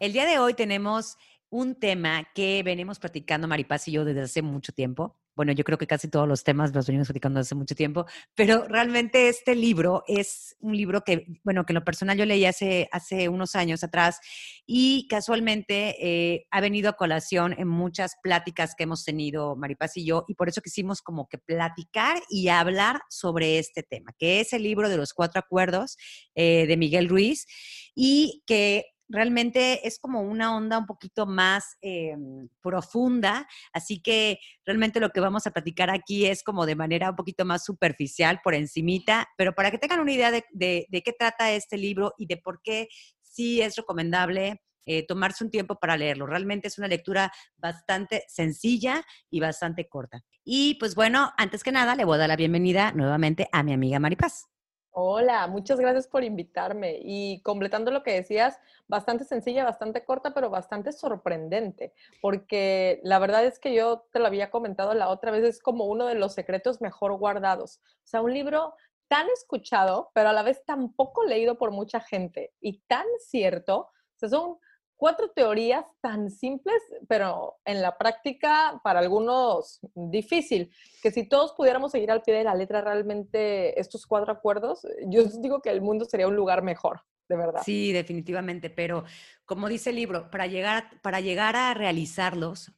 [0.00, 1.16] El día de hoy tenemos
[1.50, 5.20] un tema que venimos platicando Maripaz y yo desde hace mucho tiempo.
[5.36, 8.06] Bueno, yo creo que casi todos los temas los venimos platicando desde hace mucho tiempo,
[8.34, 12.44] pero realmente este libro es un libro que, bueno, que en lo personal yo leí
[12.44, 14.20] hace, hace unos años atrás
[14.66, 20.04] y casualmente eh, ha venido a colación en muchas pláticas que hemos tenido Maripaz y
[20.04, 24.52] yo y por eso quisimos como que platicar y hablar sobre este tema, que es
[24.52, 25.96] el libro de los cuatro acuerdos
[26.34, 27.46] eh, de Miguel Ruiz
[27.94, 35.00] y que realmente es como una onda un poquito más em, profunda, así que realmente
[35.00, 38.54] lo que vamos a platicar aquí es como de manera un poquito más superficial, por
[38.54, 40.42] encimita, pero para que tengan una idea de,
[40.90, 42.88] qué trata este libro y de por qué
[43.20, 46.26] sí es recomendable eh, tomarse un tiempo para leerlo.
[46.26, 50.22] Realmente es una lectura bastante sencilla y bastante corta.
[50.44, 53.72] Y pues bueno, antes que nada, le voy a dar la bienvenida nuevamente a mi
[53.72, 54.53] amiga Maripaz.
[54.96, 56.98] Hola, muchas gracias por invitarme.
[57.02, 61.92] Y completando lo que decías, bastante sencilla, bastante corta, pero bastante sorprendente,
[62.22, 65.86] porque la verdad es que yo te lo había comentado la otra vez, es como
[65.86, 67.80] uno de los secretos mejor guardados.
[68.04, 68.74] O sea, un libro
[69.08, 73.78] tan escuchado, pero a la vez tan poco leído por mucha gente y tan cierto.
[73.80, 74.58] O sea, son
[75.04, 80.70] cuatro teorías tan simples, pero en la práctica para algunos difícil,
[81.02, 85.24] que si todos pudiéramos seguir al pie de la letra realmente estos cuatro acuerdos, yo
[85.42, 87.60] digo que el mundo sería un lugar mejor, de verdad.
[87.62, 89.04] Sí, definitivamente, pero
[89.44, 92.72] como dice el libro, para llegar, para llegar a realizarlos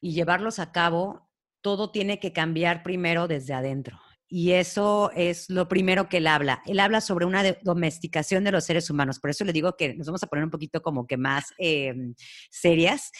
[0.00, 1.28] y llevarlos a cabo,
[1.60, 4.00] todo tiene que cambiar primero desde adentro.
[4.28, 6.60] Y eso es lo primero que él habla.
[6.66, 9.20] Él habla sobre una domesticación de los seres humanos.
[9.20, 12.14] Por eso le digo que nos vamos a poner un poquito como que más em,
[12.50, 13.12] serias.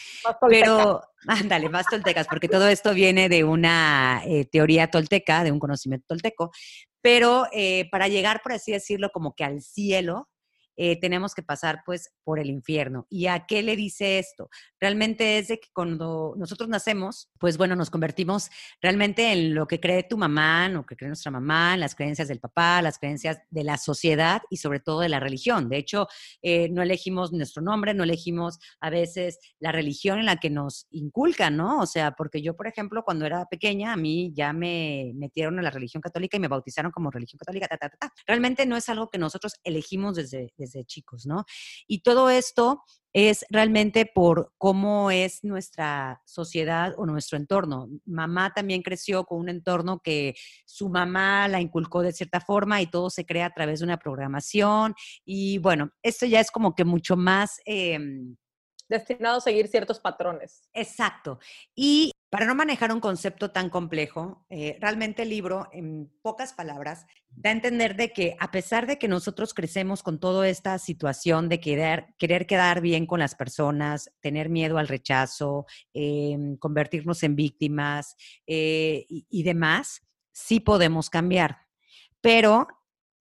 [0.49, 5.59] pero, ándale, más toltecas, porque todo esto viene de una eh, teoría tolteca, de un
[5.59, 6.51] conocimiento tolteco.
[7.01, 10.27] Pero eh, para llegar, por así decirlo, como que al cielo,
[10.77, 13.07] eh, tenemos que pasar pues por el infierno.
[13.09, 14.49] ¿Y a qué le dice esto?
[14.79, 18.49] Realmente es de que cuando nosotros nacemos, pues bueno, nos convertimos
[18.81, 22.27] realmente en lo que cree tu mamá, lo que cree nuestra mamá, en las creencias
[22.27, 25.67] del papá, las creencias de la sociedad y sobre todo de la religión.
[25.67, 26.07] De hecho,
[26.41, 30.85] eh, no elegimos nuestro nombre, no elegimos a veces la religión en la que nos
[30.91, 31.79] inculcan, ¿no?
[31.79, 35.63] O sea, porque yo, por ejemplo, cuando era pequeña, a mí ya me metieron a
[35.63, 37.67] la religión católica y me bautizaron como religión católica.
[38.27, 41.45] Realmente no es algo que nosotros elegimos desde de chicos, ¿no?
[41.87, 42.83] Y todo esto
[43.13, 47.89] es realmente por cómo es nuestra sociedad o nuestro entorno.
[48.05, 50.35] Mamá también creció con un entorno que
[50.65, 53.97] su mamá la inculcó de cierta forma y todo se crea a través de una
[53.97, 54.93] programación.
[55.25, 57.59] Y bueno, esto ya es como que mucho más...
[57.65, 58.35] Em,
[58.89, 60.61] destinado a seguir ciertos patrones.
[60.73, 61.39] Exacto.
[61.75, 67.05] Y para no manejar un concepto tan complejo, eh, realmente el libro, en pocas palabras,
[67.29, 71.47] da a entender de que a pesar de que nosotros crecemos con toda esta situación
[71.47, 77.35] de querer, querer quedar bien con las personas, tener miedo al rechazo, em, convertirnos en
[77.35, 80.01] víctimas eh, y, y demás,
[80.33, 81.59] sí podemos cambiar.
[82.19, 82.67] Pero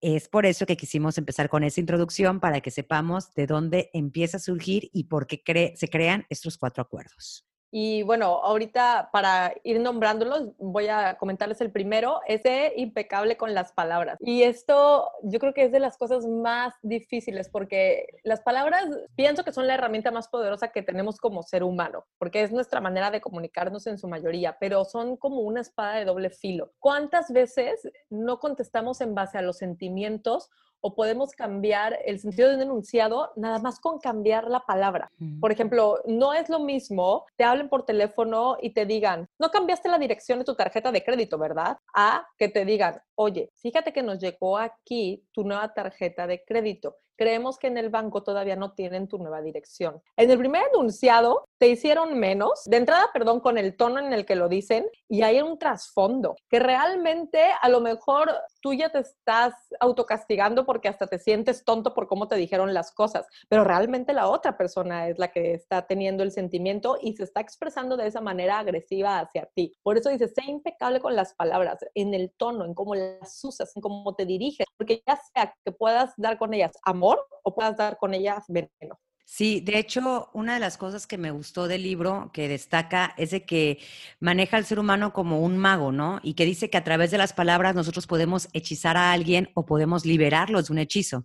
[0.01, 4.39] es por eso que quisimos empezar con esa introducción para que sepamos de dónde empieza
[4.39, 7.47] a surgir y por qué se crean estos cuatro acuerdos.
[7.79, 13.53] Y bueno, ahorita para ir nombrándolos, voy a comentarles el primero, es de impecable con
[13.53, 14.17] las palabras.
[14.21, 19.45] Y esto yo creo que es de las cosas más difíciles porque las palabras pienso
[19.45, 23.11] que son la herramienta más poderosa que tenemos como ser humano, porque es nuestra manera
[23.11, 26.73] de comunicarnos en su mayoría, pero son como una espada de doble filo.
[26.79, 30.49] ¿Cuántas veces no contestamos en base a los sentimientos
[30.87, 35.11] o podemos cambiar el sentido de un enunciado nada más con cambiar la palabra.
[35.41, 39.89] Por ejemplo, no es lo mismo te hablen por teléfono y te digan, no cambiaste
[39.89, 41.79] la dirección de tu tarjeta de crédito, ¿verdad?
[41.93, 46.99] A que te digan, oye, fíjate que nos llegó aquí tu nueva tarjeta de crédito
[47.17, 50.03] creemos que en el banco todavía no tienen tu nueva dirección.
[50.17, 54.27] En el primer enunciado te hicieron menos, de entrada, perdón, con el tono en el
[54.27, 58.31] que lo dicen, y hay un trasfondo, que realmente a lo mejor
[58.61, 62.93] tú ya te estás autocastigando porque hasta te sientes tonto por cómo te dijeron las
[62.93, 67.25] cosas, pero realmente la otra persona es la que está teniendo el sentimiento y se
[67.25, 69.73] está expresando de esa manera agresiva hacia ti.
[69.83, 73.75] Por eso dices, sé impecable con las palabras, en el tono, en cómo las usas,
[73.75, 77.06] en cómo te diriges, porque ya sea que puedas dar con ellas amor
[77.43, 78.99] o puedas dar con ellas veneno.
[79.29, 83.33] Sí, de hecho, una de las cosas que me gustó del libro que destaca es
[83.33, 83.81] de que
[84.21, 86.21] maneja al ser humano como un mago, ¿no?
[86.23, 89.67] Y que dice que a través de las palabras nosotros podemos hechizar a alguien o
[89.67, 91.25] podemos liberarlos de un hechizo.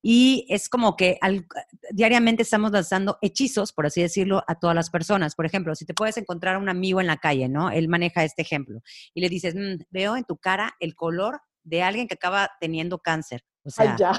[0.00, 1.18] Y es como que
[1.90, 5.34] diariamente estamos lanzando hechizos, por así decirlo, a todas las personas.
[5.34, 7.70] Por ejemplo, si te puedes encontrar a un amigo en la calle, ¿no?
[7.70, 8.80] Él maneja este ejemplo
[9.12, 13.00] y le dices, mm, veo en tu cara el color de alguien que acaba teniendo
[13.00, 13.44] cáncer.
[13.64, 14.12] O sea, ya.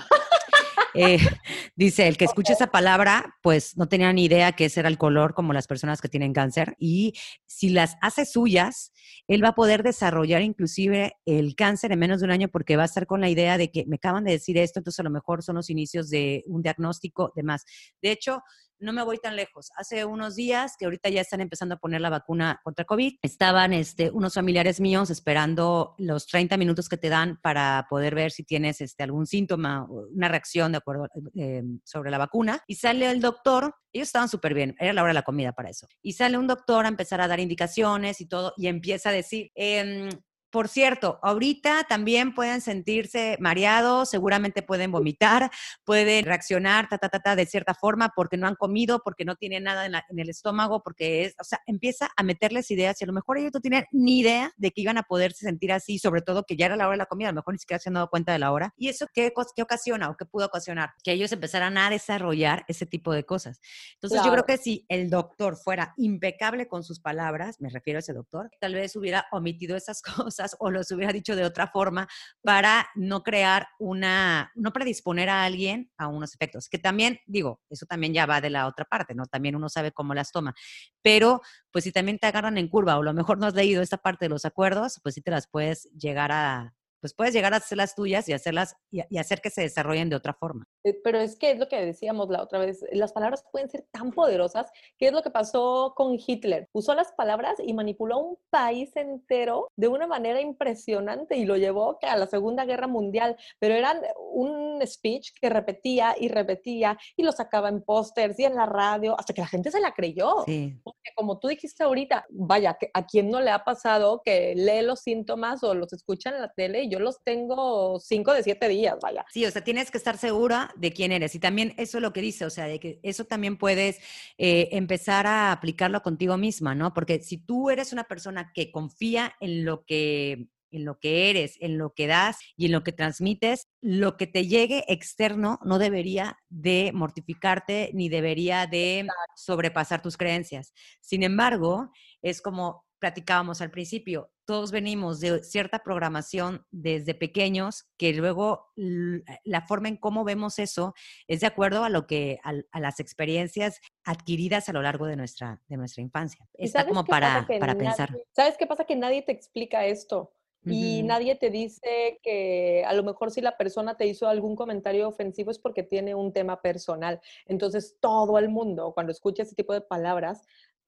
[0.94, 1.18] Eh,
[1.76, 4.98] dice, el que escuche esa palabra, pues no tenía ni idea que ese era el
[4.98, 6.76] color como las personas que tienen cáncer.
[6.80, 7.14] Y
[7.46, 8.92] si las hace suyas,
[9.28, 12.84] él va a poder desarrollar inclusive el cáncer en menos de un año porque va
[12.84, 15.10] a estar con la idea de que me acaban de decir esto, entonces a lo
[15.10, 17.66] mejor son los inicios de un diagnóstico, demás.
[18.02, 18.42] De hecho,
[18.80, 19.72] no me voy tan lejos.
[19.76, 23.74] Hace unos días, que ahorita ya están empezando a poner la vacuna contra COVID, estaban
[23.74, 28.44] este, unos familiares míos esperando los 30 minutos que te dan para poder ver si
[28.44, 32.62] tienes este, algún síntoma o una reacción de acuerdo eh, sobre la vacuna.
[32.68, 35.70] Y sale el doctor, ellos estaban súper bien, era la hora de la comida para
[35.70, 35.88] eso.
[36.02, 39.52] Y sale un doctor a empezar a dar indicaciones y todo, y empieza a decir,
[39.56, 40.10] eh,
[40.56, 45.52] por cierto, ahorita también pueden sentirse mareados, seguramente pueden vomitar,
[45.84, 49.36] pueden reaccionar ta, ta, ta, ta, de cierta forma porque no han comido, porque no
[49.36, 53.08] tienen nada en, el estómago, porque es, o sea, empieza a meterles ideas y a
[53.08, 56.22] lo mejor ellos no tienen ni idea de que iban a poderse sentir así, sobre
[56.22, 57.90] todo que ya era la hora de la comida, a lo mejor ni siquiera se
[57.90, 58.74] han dado cuenta de la hora.
[58.78, 60.92] ¿Y eso qué, qué ocasiona o qué pudo ocasionar?
[61.04, 63.60] Que ellos empezaran a desarrollar ese tipo de cosas.
[63.96, 68.00] Entonces yo creo que si el doctor fuera impecable con sus palabras, me refiero a
[68.00, 72.08] ese doctor, tal vez hubiera omitido esas cosas o los hubiera dicho de otra forma
[72.42, 76.70] para no crear una, no predisponer a alguien a unos efectos.
[76.70, 79.26] Que también, digo, eso también ya va de la otra parte, ¿no?
[79.26, 80.54] También uno sabe cómo las toma.
[81.02, 83.82] Pero, pues si también te agarran en curva o a lo mejor no has leído
[83.82, 86.74] esta parte de los acuerdos, pues sí te las puedes llegar a,
[87.06, 90.16] pues puedes llegar a hacer las tuyas y hacerlas y, hacer que se desarrollen de
[90.16, 90.66] otra forma.
[90.84, 93.86] Eh, pero es que es lo que decíamos la otra vez, las palabras pueden ser
[93.92, 96.68] tan poderosas, ¿qué es lo que pasó con Hitler?
[96.74, 102.00] Usó las palabras y manipuló un país entero de una manera impresionante y lo llevó
[102.02, 107.32] a la Segunda Guerra Mundial, pero eran un speech que repetía y repetía y lo
[107.34, 110.44] sacaba en pósters y en la radio hasta que la gente se la creyó.
[110.48, 110.74] Sí.
[110.84, 115.02] Porque como tú dijiste ahorita, vaya, ¿a quién no le ha pasado que lee los
[115.02, 118.98] síntomas o los escucha en la tele y yo los tengo cinco de siete días,
[119.02, 119.26] vaya.
[119.32, 121.36] Sí, o sea, tienes que estar segura de quién eres.
[121.36, 124.00] Y también eso es lo que dice, o sea, de que eso también puedes
[124.38, 126.94] eh, empezar a aplicarlo contigo misma, ¿no?
[126.94, 131.58] Porque si tú eres una persona que confía en lo que en lo que eres,
[131.62, 135.80] en lo que das y en lo que transmites, lo que te llegue externo no
[135.80, 140.74] debería de mortificarte ni debería de sobrepasar tus creencias.
[141.02, 141.92] Sin embargo,
[142.22, 149.62] es como platicábamos al principio, todos venimos de cierta programación desde pequeños que luego la
[149.68, 150.94] forma en cómo vemos eso
[151.28, 155.62] es de acuerdo a lo que a, las experiencias adquiridas a lo largo de nuestra
[155.68, 156.48] de nuestra infancia.
[156.54, 158.10] Está como para, para pensar.
[158.32, 158.86] ¿Sabes qué pasa?
[158.86, 160.32] Que nadie te explica esto.
[160.68, 165.08] Y nadie te dice que a lo mejor si la persona te hizo algún comentario
[165.08, 167.22] ofensivo es porque tiene un tema personal.
[167.46, 170.42] Entonces todo el mundo cuando escucha ese tipo de palabras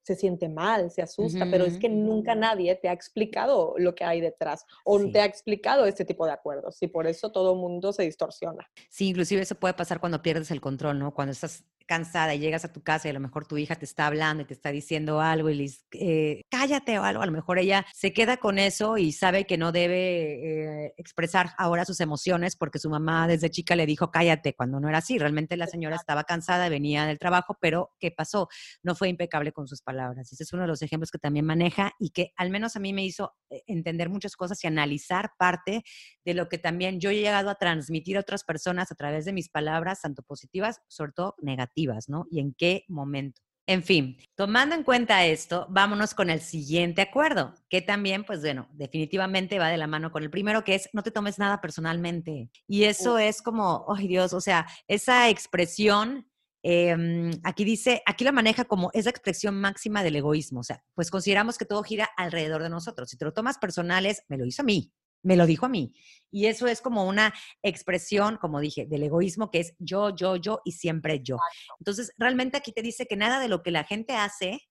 [0.07, 4.05] se siente mal, se asusta, pero es que nunca nadie te ha explicado lo que
[4.05, 7.59] hay detrás o te ha explicado este tipo de acuerdos y por eso todo el
[7.59, 8.71] mundo se distorsiona.
[8.87, 11.13] Sí, inclusive eso puede pasar cuando pierdes el control, ¿no?
[11.13, 13.85] Cuando estás cansada y llegas a tu casa y a lo mejor tu hija te
[13.85, 17.25] está hablando y te está diciendo algo y le dices, eh, cállate o algo, a
[17.25, 21.85] lo mejor ella se queda con eso y sabe que no debe eh, expresar ahora
[21.85, 25.17] sus emociones porque su mamá desde chica le dijo, cállate, cuando no era así.
[25.17, 28.49] Realmente la señora estaba cansada, venía del trabajo, pero ¿qué pasó?
[28.83, 30.31] No fue impecable con sus palabras.
[30.31, 32.91] Ese es uno de los ejemplos que también maneja y que al menos a mí
[32.91, 35.83] me hizo eh, entender muchas cosas y analizar parte
[36.25, 39.31] de lo que también yo he llegado a transmitir a otras personas a través de
[39.31, 41.76] mis palabras, tanto positivas, sobre todo negativas
[42.07, 42.25] ¿no?
[42.29, 43.41] Y en qué momento.
[43.69, 48.69] En fin, tomando en cuenta esto, vámonos con el siguiente acuerdo, que también, pues bueno,
[48.71, 52.49] definitivamente va de la mano con el primero, que es no te tomes nada personalmente.
[52.65, 56.29] Y eso es como, ay Dios, o sea, esa expresión,
[56.63, 61.11] em, aquí dice, aquí la maneja como esa expresión máxima del egoísmo, o sea, pues
[61.11, 63.09] consideramos que todo gira alrededor de nosotros.
[63.09, 64.93] Si te lo tomas personales, me lo hizo a mí,
[65.27, 65.93] me lo dijo a mí.
[66.31, 70.61] Y eso es como una expresión, como dije, del egoísmo que es yo, yo, yo
[70.63, 71.37] y siempre yo.
[71.79, 74.61] Entonces, realmente aquí te dice que nada de lo que la gente hace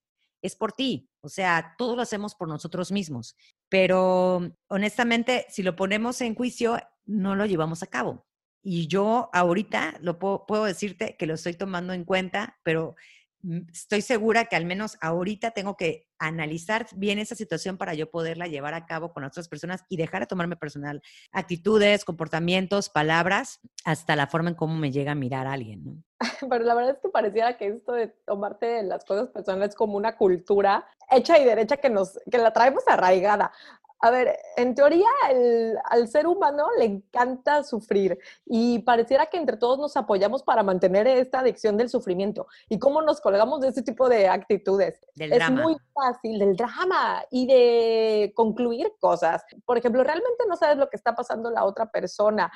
[0.41, 1.11] es por ti.
[1.21, 3.37] O sea, todo lo hacemos por nosotros mismos.
[3.69, 8.27] Pero honestamente, si lo ponemos en juicio, no lo llevamos a cabo.
[8.63, 12.97] Y yo ahorita lo puedo, puedo decirte que lo estoy tomando en cuenta, pero
[13.73, 18.47] estoy segura que al menos ahorita tengo que analizar bien esa situación para yo poderla
[18.47, 24.17] llevar a cabo con otras personas y dejar de tomarme personal actitudes, comportamientos, palabras, hasta
[24.17, 26.05] la forma en cómo me llega a mirar alguien.
[26.49, 29.97] Pero la verdad es que pareciera que esto de tomarte las cosas personales es como
[29.97, 33.53] una cultura hecha y derecha que nos que la traemos arraigada.
[34.01, 35.09] A ver, en teoría
[35.85, 41.07] al ser humano le encanta sufrir y pareciera que entre todos nos apoyamos para mantener
[41.07, 42.47] esta adicción del sufrimiento.
[42.69, 45.01] ¿Y cómo nos colgamos de este tipo de actitudes?
[45.17, 49.45] es muy fácil, del drama y de concluir cosas.
[49.65, 52.53] Por ejemplo, realmente no sabes lo que está pasando la otra persona.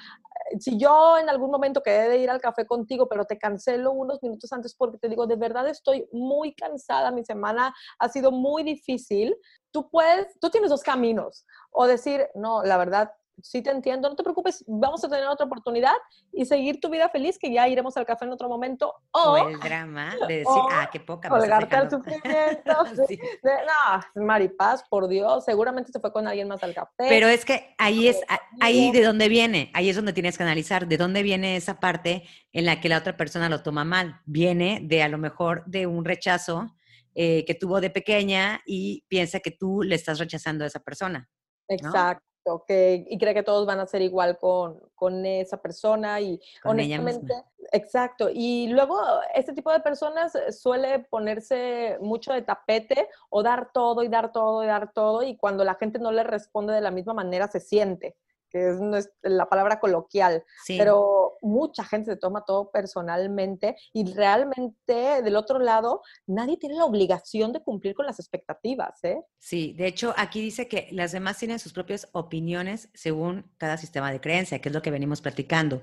[0.59, 4.23] Si yo en algún momento quedé de ir al café contigo, pero te cancelo unos
[4.23, 8.63] minutos antes porque te digo, de verdad estoy muy cansada, mi semana ha sido muy
[8.63, 9.37] difícil,
[9.71, 11.47] tú puedes, tú tienes dos caminos.
[11.71, 13.13] O decir, no, la verdad,
[13.43, 15.95] sí te entiendo, no te preocupes, vamos a tener otra oportunidad
[16.33, 18.95] y seguir tu vida feliz, que ya iremos al café en otro momento.
[19.13, 21.29] O, el drama de decir, ah, qué poca.
[21.29, 22.61] Colgarte al sufrimiento.
[23.43, 27.07] no, Maripaz, por Dios, seguramente se fue con alguien más al café.
[27.09, 28.21] Pero es que ahí es,
[28.61, 32.25] ahí de dónde viene, ahí es donde tienes que analizar, de dónde viene esa parte
[32.53, 34.21] en la que la otra persona lo toma mal.
[34.27, 36.75] Viene de a lo mejor de un rechazo
[37.15, 41.29] eh, que tuvo de pequeña y piensa que tú le estás rechazando a esa persona.
[41.69, 46.41] Exacto, que, y cree que todos van a ser igual con, con esa persona y
[46.65, 47.35] honestamente,
[47.73, 48.29] exacto.
[48.33, 48.99] Y luego
[49.35, 54.65] este tipo de personas suele ponerse mucho de tapete o dar todo y dar todo
[54.65, 57.61] y dar todo y cuando la gente no le responde de la misma manera se
[57.61, 58.17] siente
[58.51, 65.37] que es la palabra coloquial, pero mucha gente se toma todo personalmente y realmente del
[65.37, 69.03] otro lado nadie tiene la obligación de cumplir con las expectativas.
[69.05, 69.21] ¿eh?
[69.39, 74.11] Sí, de hecho aquí dice que las demás tienen sus propias opiniones según cada sistema
[74.13, 75.81] de creencia, que es lo que venimos platicando.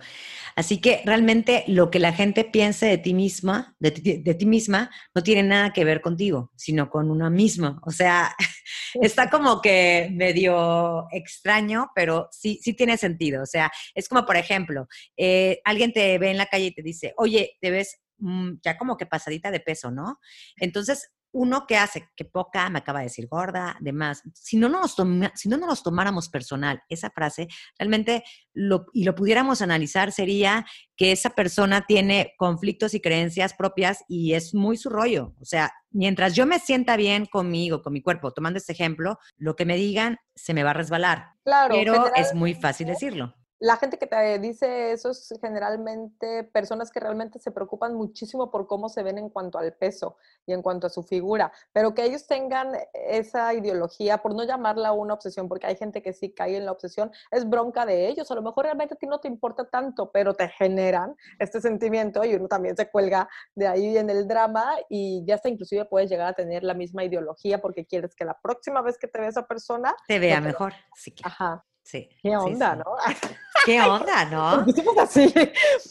[0.56, 4.46] Así que realmente lo que la gente piense de ti misma, de ti, de ti
[4.46, 7.80] misma, no tiene nada que ver contigo, sino con una misma.
[7.86, 8.36] O sea,
[8.96, 13.44] está como que medio extraño, pero sí sí, tiene sentido.
[13.44, 16.82] O sea, es como, por ejemplo, eh, alguien te ve en la calle y te
[16.82, 20.20] dice, oye, te ves mm, ya como que pasadita de peso, ¿no?
[20.58, 24.24] Entonces, uno que hace, que poca, me acaba de decir gorda, demás.
[24.34, 24.96] Si no nos,
[25.36, 30.66] si no nos tomáramos personal esa frase, realmente lo, y lo pudiéramos analizar, sería
[30.96, 35.36] que esa persona tiene conflictos y creencias propias y es muy su rollo.
[35.40, 39.56] O sea, mientras yo me sienta bien conmigo, con mi cuerpo, tomando este ejemplo, lo
[39.56, 41.34] que me digan se me va a resbalar.
[41.44, 41.76] Claro.
[41.76, 47.00] Pero es muy fácil decirlo la gente que te dice eso es generalmente personas que
[47.00, 50.88] realmente se preocupan muchísimo por cómo se ven en cuanto al peso y en cuanto
[50.88, 55.68] a su figura, pero que ellos tengan esa ideología, por no llamarla una obsesión, porque
[55.68, 58.66] hay gente que sí cae en la obsesión, es bronca de ellos, a lo mejor
[58.66, 62.76] realmente a ti no te importa tanto, pero te generan este sentimiento y uno también
[62.78, 66.64] se cuelga de ahí en el drama y ya hasta inclusive puedes llegar a tener
[66.64, 69.96] la misma ideología porque quieres que la próxima vez que te vea esa persona...
[70.08, 70.74] Te vea mejor.
[70.96, 71.16] Sí.
[71.24, 71.66] Ajá.
[71.88, 72.10] Sí.
[72.22, 72.84] ¿Qué onda, no?
[73.68, 74.66] ¿Qué onda, no?
[75.02, 75.34] así.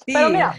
[0.07, 0.55] Pero mira,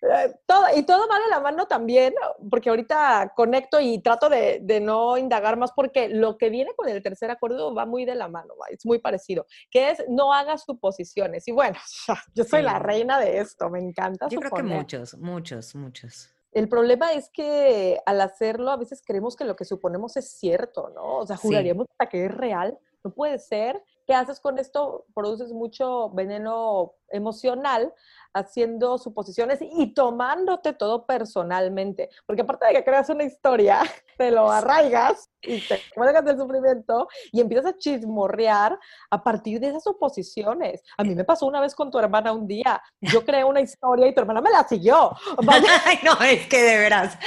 [0.00, 2.14] eh, todo, y todo va de la mano también,
[2.48, 6.88] porque ahorita conecto y trato de, de, no indagar más porque lo que viene con
[6.88, 10.64] el tercer acuerdo va muy de la mano, es muy parecido, que es no hagas
[10.64, 11.48] suposiciones.
[11.48, 11.76] Y bueno,
[12.34, 14.28] yo soy la reina de esto, me encanta.
[14.28, 16.30] Yo creo que muchos, muchos, muchos.
[16.52, 20.90] El problema es que al hacerlo a veces creemos que lo que suponemos es cierto,
[20.90, 21.18] ¿no?
[21.18, 22.78] O sea, juraríamos hasta que es real.
[23.02, 25.06] No puede ser ¿Qué haces con esto?
[25.14, 27.92] Produces mucho veneno emocional
[28.34, 32.08] haciendo suposiciones y tomándote todo personalmente.
[32.26, 33.80] Porque aparte de que creas una historia,
[34.18, 38.78] te lo arraigas y te cuelgas del sufrimiento y empiezas a chismorrear
[39.10, 40.82] a partir de esas suposiciones.
[40.96, 42.82] A mí me pasó una vez con tu hermana un día.
[43.00, 45.14] Yo creé una historia y tu hermana me la siguió.
[45.84, 47.18] Ay, no, es que de veras.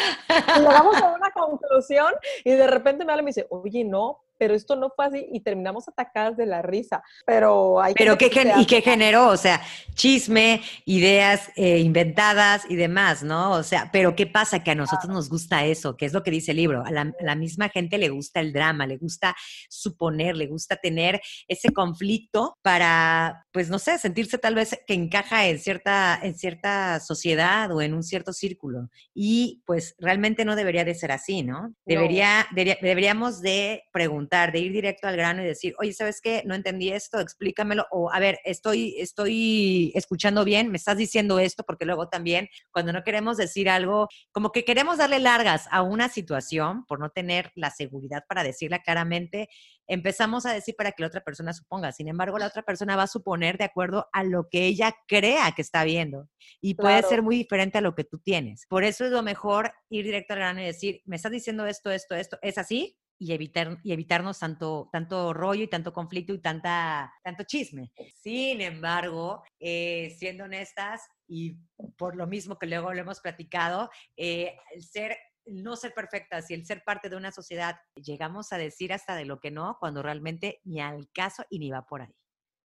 [0.58, 2.14] llegamos a una conclusión
[2.44, 5.28] y de repente me habla y me dice, oye, no, pero esto no fue así
[5.32, 7.04] y terminamos atacadas de la risa.
[7.26, 9.30] Pero hay Pero qué ¿y qué generó?
[9.30, 9.62] O sea,
[9.94, 13.52] chisme, ideas eh, inventadas y demás, ¿no?
[13.52, 14.64] O sea, pero ¿qué pasa?
[14.64, 16.84] Que a nosotros nos gusta eso, que es lo que dice el libro.
[16.86, 19.36] A la, misma gente le gusta el drama, le gusta
[19.70, 25.48] suponer, le gusta tener ese conflicto para, pues no sé, sentirse tal vez que encaja
[25.48, 28.90] en cierta, en cierta sociedad o en un cierto círculo.
[29.14, 31.74] Y pues realmente no debería de ser así, ¿no?
[31.86, 36.44] Debería, deberíamos de preguntar preguntar, de ir directo al grano y decir, oye, ¿sabes qué?
[36.46, 37.86] No entendí esto, explícamelo.
[37.92, 42.94] O, a ver, estoy, estoy escuchando bien, me estás diciendo esto, porque luego también, cuando
[42.94, 47.52] no queremos decir algo, como que queremos darle largas a una situación por no tener
[47.56, 49.50] la seguridad para decirla claramente,
[49.88, 51.92] empezamos a decir para que la otra persona suponga.
[51.92, 55.52] Sin embargo, la otra persona va a suponer de acuerdo a lo que ella crea
[55.52, 56.28] que está viendo.
[56.62, 58.66] Y puede ser muy diferente a lo que tú tienes.
[58.68, 61.92] Por eso es lo mejor ir directo al grano y decir, me estás diciendo esto,
[61.92, 62.98] esto, esto, ¿es así?
[63.18, 67.92] Y, evitar, y evitarnos tanto, tanto rollo y tanto conflicto y tanta, tanto chisme.
[68.14, 71.58] Sin embargo, eh, siendo honestas y
[71.98, 75.18] por lo mismo que luego lo hemos platicado, eh, el ser
[75.48, 79.26] no ser perfectas y el ser parte de una sociedad, llegamos a decir hasta de
[79.26, 82.16] lo que no, cuando realmente ni al caso y ni va por ahí.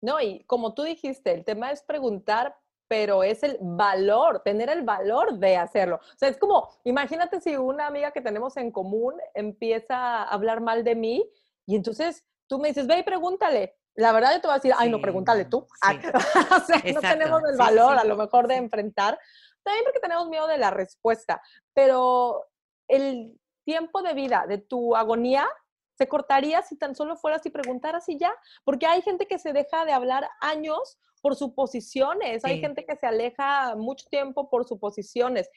[0.02, 2.56] No, y como tú dijiste, el tema es preguntar,
[2.90, 5.98] pero es el valor, tener el valor de hacerlo.
[5.98, 10.60] O sea, es como, imagínate si una amiga que tenemos en común empieza a hablar
[10.60, 11.30] mal de mí
[11.68, 13.76] y entonces tú me dices, ve y pregúntale.
[13.94, 15.60] La verdad yo te voy a decir, ay, no, pregúntale tú.
[15.86, 19.20] o sea, no tenemos el valor a lo mejor de enfrentar.
[19.62, 21.44] También porque tenemos miedo de la respuesta,
[21.76, 22.48] pero
[22.88, 25.48] el tiempo de vida de tu agonía
[25.96, 29.54] se cortaría si tan solo fueras y preguntaras y ya, porque hay gente que se
[29.54, 35.50] deja de hablar años por suposiciones, hay gente que se aleja mucho tiempo por suposiciones.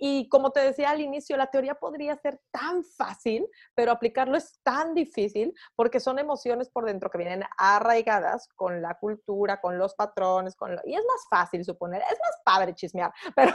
[0.00, 4.60] Y como te decía al inicio, la teoría podría ser tan fácil, pero aplicarlo es
[4.62, 9.94] tan difícil porque son emociones por dentro que vienen arraigadas con la cultura, con los
[9.94, 13.54] patrones, con y es más fácil suponer, es más padre chismear, pero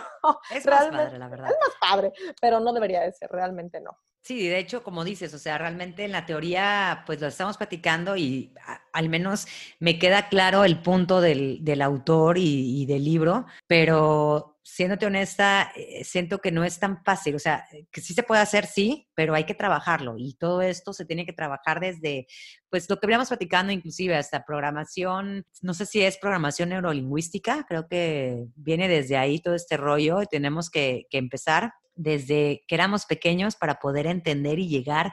[0.52, 1.50] es más padre, la verdad.
[1.50, 3.98] Es más padre, pero no debería de ser, realmente no.
[4.24, 8.16] Sí, de hecho, como dices, o sea, realmente en la teoría, pues lo estamos platicando
[8.16, 8.54] y
[8.94, 9.48] al menos
[9.80, 16.40] me queda claro el punto del, autor y, del libro, pero siéndote honesta, eh, siento
[16.40, 19.44] que no es tan fácil, o sea, que sí se puede hacer, sí, pero hay
[19.44, 22.28] que trabajarlo y todo esto se tiene que trabajar desde,
[22.70, 27.88] pues lo que habíamos platicando inclusive hasta programación, no sé si es programación neurolingüística, creo
[27.88, 33.06] que viene desde ahí todo este rollo y tenemos que, que empezar desde que éramos
[33.06, 35.12] pequeños para poder entender y llegar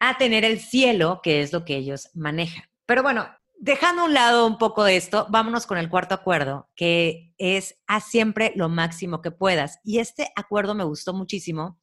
[0.00, 2.64] a tener el cielo, que es lo que ellos manejan.
[2.86, 6.68] Pero bueno, dejando a un lado un poco de esto, vámonos con el cuarto acuerdo,
[6.76, 9.78] que es haz siempre lo máximo que puedas.
[9.84, 11.78] Y este acuerdo me gustó muchísimo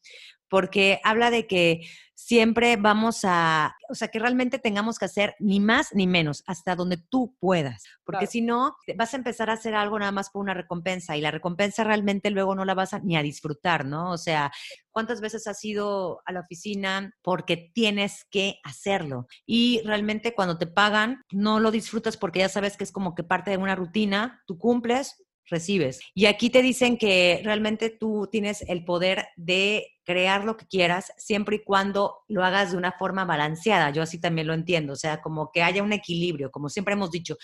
[0.50, 1.82] porque habla de que
[2.26, 6.76] siempre vamos a, o sea, que realmente tengamos que hacer ni más ni menos, hasta
[6.76, 10.42] donde tú puedas, porque si no, vas a empezar a hacer algo nada más por
[10.42, 14.12] una recompensa y la recompensa realmente luego no la vas a, ni a disfrutar, ¿no?
[14.12, 14.52] O sea,
[14.92, 19.28] ¿cuántas veces has ido a la oficina porque tienes que hacerlo?
[19.46, 23.24] Y realmente cuando te pagan, no lo disfrutas porque ya sabes que es como que
[23.24, 26.00] parte de una rutina, tú cumples, recibes.
[26.14, 31.12] Y aquí te dicen que realmente tú tienes el poder de crear lo que quieras
[31.18, 33.90] siempre y cuando lo hagas de una forma balanceada.
[33.92, 37.12] Yo así también lo entiendo, o sea, como que haya un equilibrio, como siempre hemos
[37.12, 37.38] dicho,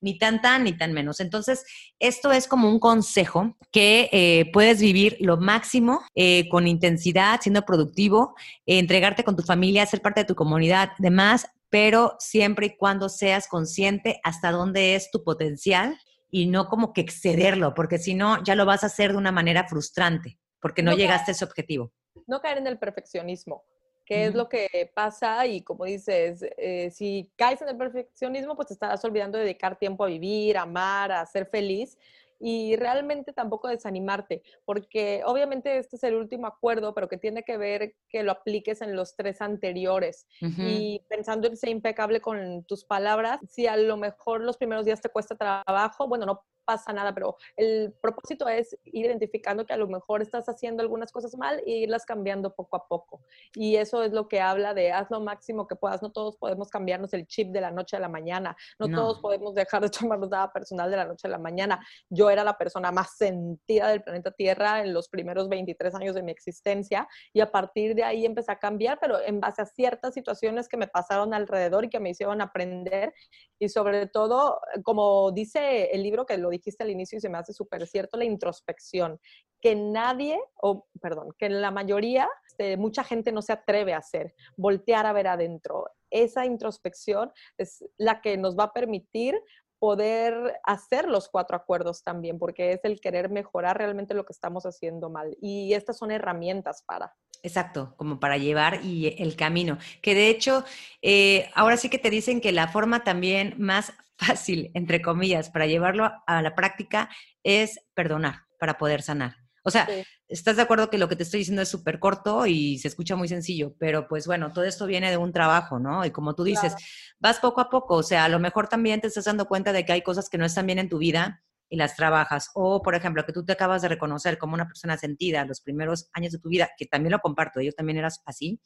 [0.00, 1.20] ni tan tan ni tan menos.
[1.20, 1.64] Entonces,
[1.98, 7.62] esto es como un consejo que eh, puedes vivir lo máximo eh, con intensidad, siendo
[7.62, 8.34] productivo,
[8.66, 13.48] entregarte con tu familia, ser parte de tu comunidad, demás, pero siempre y cuando seas
[13.48, 15.98] consciente hasta dónde es tu potencial
[16.30, 19.32] y no como que excederlo, porque si no, ya lo vas a hacer de una
[19.32, 21.92] manera frustrante, porque no, llegaste a ese objetivo.
[22.26, 23.64] No caer en el perfeccionismo,
[24.04, 28.68] que es lo que pasa y como dices, eh, si caes en el perfeccionismo, pues
[28.68, 31.96] te estarás olvidando de dedicar tiempo a vivir, a amar, a ser feliz
[32.40, 37.56] y realmente tampoco desanimarte, porque obviamente este es el último acuerdo, pero que tiene que
[37.56, 40.26] ver que lo apliques en los tres anteriores.
[40.40, 45.00] Y pensando en ser impecable con tus palabras, si a lo mejor los primeros días
[45.00, 49.76] te cuesta trabajo, bueno, no pasa nada, pero el propósito es ir identificando que a
[49.76, 53.22] lo mejor estás haciendo algunas cosas mal e irlas cambiando poco a poco.
[53.54, 56.02] Y eso es lo que habla de haz lo máximo que puedas.
[56.02, 58.56] No todos podemos cambiarnos el chip de la noche a la mañana.
[58.78, 61.84] No, todos podemos dejar de tomarnos nada personal de la noche a la mañana.
[62.08, 66.22] Yo era la persona más sentida del planeta Tierra en los primeros 23 años de
[66.22, 70.14] mi existencia y a partir de ahí empecé a cambiar, pero en base a ciertas
[70.14, 73.12] situaciones que me pasaron alrededor y que me hicieron aprender
[73.58, 77.38] y sobre todo, como dice el libro que lo dijiste al inicio y se me
[77.38, 79.20] hace súper cierto, la introspección,
[79.60, 84.34] que nadie, o perdón, que la mayoría, este, mucha gente no se atreve a hacer,
[84.56, 85.86] voltear a ver adentro.
[86.10, 89.40] Esa introspección es la que nos va a permitir
[89.78, 94.64] poder hacer los cuatro acuerdos también, porque es el querer mejorar realmente lo que estamos
[94.64, 95.36] haciendo mal.
[95.40, 97.14] Y estas son herramientas para.
[97.44, 99.76] Exacto, como para llevar y el camino.
[100.00, 100.64] Que de hecho,
[101.02, 105.66] eh, ahora sí que te dicen que la forma también más fácil, entre comillas, para
[105.66, 107.10] llevarlo a la práctica
[107.42, 109.36] es perdonar para poder sanar.
[109.62, 109.86] O sea,
[110.26, 113.14] estás de acuerdo que lo que te estoy diciendo es súper corto y se escucha
[113.14, 116.04] muy sencillo, pero pues bueno, todo esto viene de un trabajo, ¿no?
[116.04, 116.74] Y como tú dices,
[117.18, 119.84] vas poco a poco, o sea, a lo mejor también te estás dando cuenta de
[119.84, 121.43] que hay cosas que no están bien en tu vida
[121.74, 122.50] y las trabajas.
[122.54, 126.08] O, por ejemplo, que tú te acabas de reconocer como una persona sentida los primeros
[126.12, 128.60] años de tu vida, que también lo comparto, yo también eras así.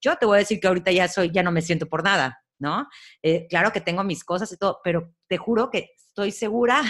[0.00, 2.42] Yo te voy a decir que ahorita ya soy, ya no me siento por nada,
[2.58, 2.88] ¿no?
[3.22, 6.82] Eh, claro que tengo mis cosas y todo, pero te juro que estoy segura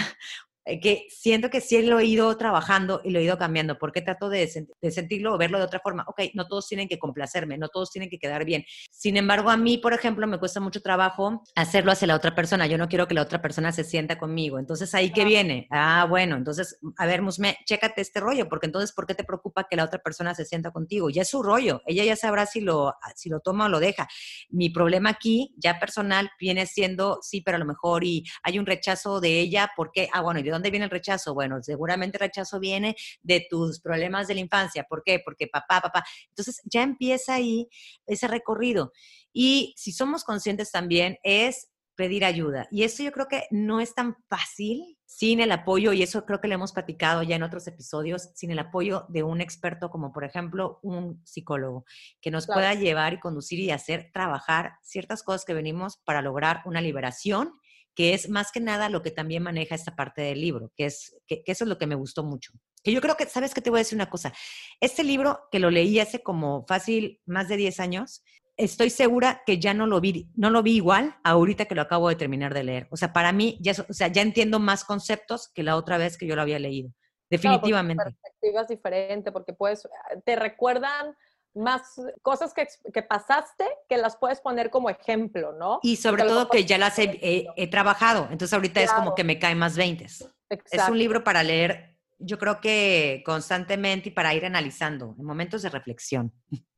[0.65, 4.29] que siento que sí lo he ido trabajando y lo he ido cambiando, porque trato
[4.29, 4.47] de,
[4.89, 6.03] sentirlo o verlo de otra forma.
[6.07, 8.65] Ok, no todos tienen que complacerme, no todos tienen que quedar bien.
[8.89, 12.65] Sin embargo, a mí, por ejemplo, me cuesta mucho trabajo hacerlo hacia la otra persona.
[12.65, 14.57] Yo no quiero que la otra persona se sienta conmigo.
[14.57, 15.67] Entonces, ¿ahí qué viene?
[15.69, 19.67] Ah, bueno, entonces, a ver, Musme, chécate este rollo, porque entonces, ¿por qué te preocupa
[19.69, 21.09] que la otra persona se sienta contigo?
[21.09, 21.81] Ya es su rollo.
[21.85, 24.07] Ella ya sabrá si lo, si lo toma o lo deja.
[24.49, 28.65] Mi problema aquí, ya personal, viene siendo, sí, pero a lo mejor y hay un
[28.65, 31.33] rechazo de ella, porque, ah, bueno, ¿y dónde viene el rechazo?
[31.33, 34.85] Bueno, seguramente el rechazo viene de tus problemas de la infancia.
[34.89, 35.21] ¿Por qué?
[35.23, 36.03] Porque papá, papá.
[36.29, 37.67] Entonces ya empieza ahí
[38.05, 38.91] ese recorrido.
[39.33, 42.67] Y si somos conscientes también es pedir ayuda.
[42.71, 46.41] Y eso yo creo que no es tan fácil sin el apoyo, y eso creo
[46.41, 50.11] que lo hemos platicado ya en otros episodios, sin el apoyo de un experto como
[50.11, 51.85] por ejemplo un psicólogo,
[52.21, 56.61] que nos pueda llevar y conducir y hacer trabajar ciertas cosas que venimos para lograr
[56.65, 57.53] una liberación
[57.95, 61.15] que es más que nada lo que también maneja esta parte del libro, que, es,
[61.25, 62.51] que, eso es lo que me gustó mucho.
[62.83, 64.33] Que yo creo que, ¿sabes qué te voy a decir una cosa?
[64.79, 68.23] Este libro que lo leí hace como fácil más de 10 años,
[68.57, 72.09] estoy segura que ya no lo vi, no lo vi igual ahorita que lo acabo
[72.09, 72.87] de terminar de leer.
[72.91, 76.17] O sea, para mí, ya, o sea, ya entiendo más conceptos que la otra vez
[76.17, 76.91] que yo lo había leído.
[77.29, 78.03] Definitivamente.
[78.03, 79.87] Claro, perspectiva es diferente porque pues
[80.25, 81.15] te recuerdan
[81.55, 85.79] más cosas que, que, pasaste que las puedes poner como ejemplo, ¿no?
[85.81, 89.39] Y sobre todo que ya las he, he, trabajado, entonces ahorita es como que me
[89.39, 90.05] cae más 20.
[90.05, 95.61] Es un libro para leer, yo creo que constantemente y para ir analizando en momentos
[95.61, 96.33] de reflexión.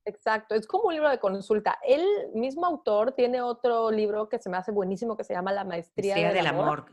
[0.07, 1.77] Exacto, es como un libro de consulta.
[1.85, 2.01] El
[2.33, 6.15] mismo autor tiene otro libro que se me hace buenísimo que se llama La Maestría,
[6.31, 6.85] del, Amor.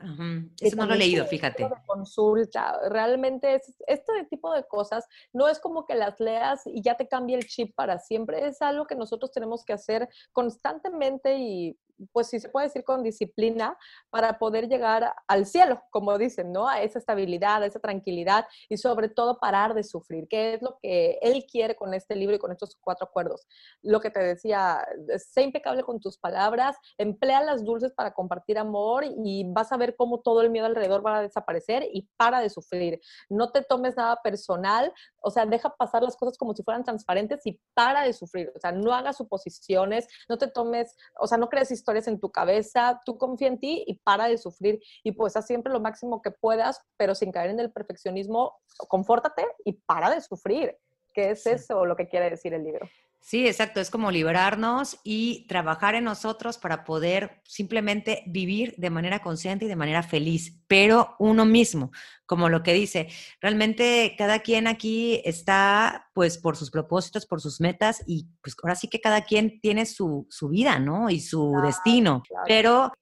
[0.61, 1.63] Eso no lo he leído, fíjate.
[1.63, 2.77] De consulta.
[2.89, 7.07] Realmente es, este tipo de cosas no es como que las leas y ya te
[7.07, 8.49] cambia el chip para siempre.
[8.49, 11.79] Es algo que nosotros tenemos que hacer constantemente y
[12.13, 13.77] pues sí se puede decir con disciplina
[14.11, 16.69] para poder llegar al cielo, como dicen, ¿no?
[16.69, 20.79] A esa estabilidad, a esa tranquilidad y sobre todo parar de sufrir, que es lo
[20.83, 23.47] que él quiere con este libro y con estos cuatro acuerdos.
[23.83, 29.05] Lo que te decía, sé impecable con tus palabras, emplea las dulces para compartir amor
[29.05, 32.51] y vas a ver cómo todo el miedo alrededor va a desaparecer y para de
[32.51, 33.01] sufrir.
[33.29, 37.47] No te tomes nada personal, o sea, deja pasar las cosas como si fueran transparentes
[37.47, 41.49] y para de sufrir, o sea, no hagas suposiciones, no te tomes, o sea, no
[41.49, 45.37] crees historias en tu cabeza, tú confía en ti y para de sufrir y pues
[45.37, 48.55] haz siempre lo máximo que puedas, pero sin caer en el perfeccionismo,
[48.89, 50.79] confórtate y para de sufrir,
[51.13, 52.89] que es eso lo que quiere decir el libro.
[53.27, 59.21] Sí, exacto, es como liberarnos y trabajar en nosotros para poder simplemente vivir de manera
[59.21, 61.91] consciente y de manera feliz, pero uno mismo,
[62.27, 63.09] como lo que dice,
[63.41, 68.77] realmente cada quien aquí está pues por sus propósitos, por sus metas y pues ahora
[68.77, 71.09] sí que cada quien tiene su, vida, ¿no?
[71.09, 72.93] Y su destino, pero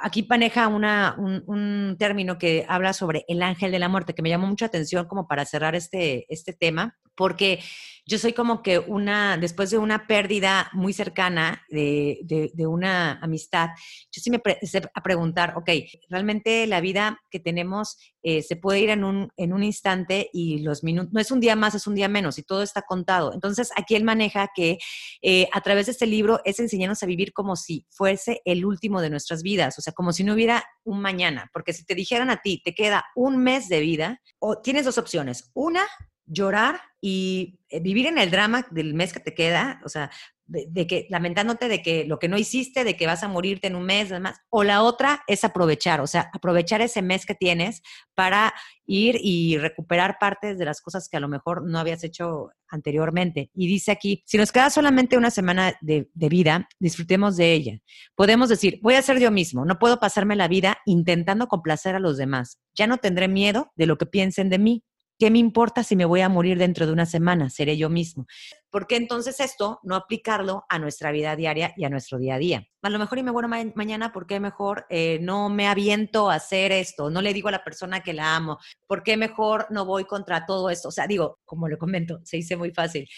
[0.00, 4.22] aquí maneja una, un, un, término que habla sobre el ángel de la muerte, que
[4.22, 7.60] me llamó mucha atención como para cerrar este, este tema, porque
[8.04, 12.18] yo soy como que una, después de una pérdida muy cercana de,
[12.52, 13.68] de, una amistad,
[14.10, 15.70] yo sí me empecé a preguntar, ok,
[16.08, 20.58] realmente la vida que tenemos eh, se puede ir en un, en un instante y
[20.62, 23.32] los minutos, no es un día más, es un día menos y todo está contado.
[23.34, 24.78] Entonces, aquí él maneja que
[25.22, 29.00] eh, a través de este libro es enseñarnos a vivir como si fuese el último
[29.00, 32.30] de nuestras vidas, o sea, como si no hubiera un mañana, porque si te dijeran
[32.30, 35.52] a ti, te queda un mes de vida, o tienes dos opciones.
[35.54, 35.86] Una,
[36.26, 40.10] llorar y eh, vivir en el drama del mes que te queda, o sea,
[40.46, 43.76] de, que lamentándote de que lo que no hiciste, de que vas a morirte en
[43.76, 47.82] un mes, además, o la otra es aprovechar, o sea, aprovechar ese mes que tienes
[48.14, 48.52] para
[48.84, 53.50] ir y recuperar partes de las cosas que a lo mejor no habías hecho anteriormente.
[53.54, 57.78] Y dice aquí, si nos queda solamente una semana de, de vida, disfrutemos de ella.
[58.14, 62.00] Podemos decir, voy a ser yo mismo, no puedo pasarme la vida intentando complacer a
[62.00, 62.58] los demás.
[62.74, 64.84] Ya no tendré miedo de lo que piensen de mí
[65.22, 67.48] ¿Qué me importa si me voy a morir dentro de una semana?
[67.48, 68.26] Seré yo mismo.
[68.70, 72.38] ¿Por qué entonces esto no aplicarlo a nuestra vida diaria y a nuestro día a
[72.38, 72.66] día?
[72.82, 76.34] A lo mejor y me muero mañana, ¿por qué mejor eh, no me aviento a
[76.34, 77.08] hacer esto?
[77.08, 78.58] No le digo a la persona que la amo.
[78.88, 80.88] ¿Por qué mejor no voy contra todo esto?
[80.88, 83.08] O sea, digo, como le comento, se dice muy fácil.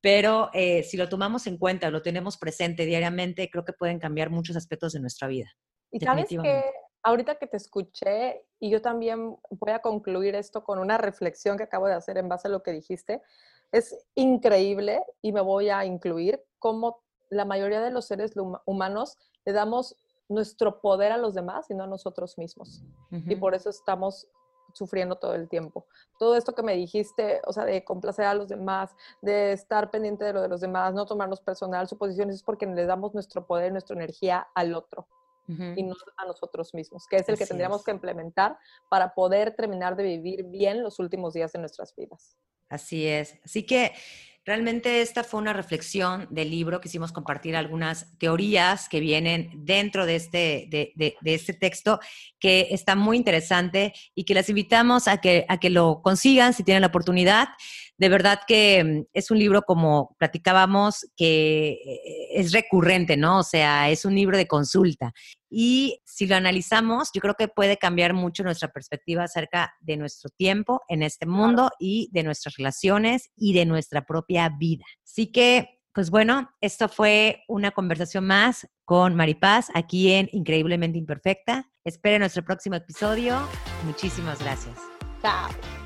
[0.00, 4.30] Pero eh, si lo tomamos en cuenta, lo tenemos presente diariamente, creo que pueden cambiar
[4.30, 5.52] muchos aspectos de nuestra vida.
[5.92, 6.62] Y sabes que
[7.02, 11.64] ahorita que te escuché, y yo también voy a concluir esto con una reflexión que
[11.64, 13.22] acabo de hacer en base a lo que dijiste,
[13.72, 18.32] es increíble y me voy a incluir cómo la mayoría de los seres
[18.66, 19.96] humanos le damos
[20.28, 22.82] nuestro poder a los demás y no a nosotros mismos.
[23.10, 24.28] Y por eso estamos
[24.72, 25.86] sufriendo todo el tiempo.
[26.18, 30.24] Todo esto que me dijiste, o sea, de complacer a los demás, de estar pendiente
[30.24, 33.72] de lo de los demás, no tomarnos personal suposiciones, es porque le damos nuestro poder,
[33.72, 35.06] nuestra energía al otro
[35.76, 38.56] y no a nosotros mismos, que es el que tendríamos que implementar
[38.88, 42.36] para poder terminar de vivir bien los últimos días de nuestras vidas.
[42.68, 43.36] Así es.
[43.44, 43.92] Así que
[44.46, 50.16] Realmente esta fue una reflexión del libro, quisimos compartir algunas teorías que vienen dentro de
[50.16, 52.00] este, de, este texto,
[52.38, 56.64] que está muy interesante y que las invitamos a que, a que lo consigan si
[56.64, 57.50] tienen la oportunidad.
[58.00, 63.40] De verdad que es un libro, como platicábamos, que eh, es recurrente, ¿no?
[63.40, 65.12] O sea, es un libro de consulta.
[65.50, 70.30] Y si lo analizamos, yo creo que puede cambiar mucho nuestra perspectiva acerca de nuestro
[70.30, 74.86] tiempo en este mundo y de nuestras relaciones y de nuestra propia vida.
[75.04, 81.70] Así que, pues bueno, esto fue una conversación más con Maripaz aquí en Increíblemente Imperfecta.
[81.84, 83.46] Esperen nuestro próximo episodio.
[83.84, 84.78] Muchísimas gracias.
[85.20, 85.79] Chao.